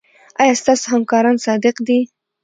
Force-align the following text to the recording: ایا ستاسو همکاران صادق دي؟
ایا 0.41 0.53
ستاسو 0.61 0.85
همکاران 0.93 1.35
صادق 1.45 1.75
دي؟ 1.87 1.99